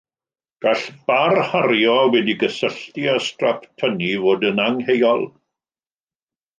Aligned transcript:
Gall 0.65 0.85
bar 1.11 1.35
hario 1.49 1.93
wedi'i 2.17 2.35
gysylltu 2.45 3.05
â 3.13 3.15
strap 3.29 3.71
tynnu 3.85 4.11
fod 4.27 4.51
yn 4.53 4.67
angheuol. 4.69 5.27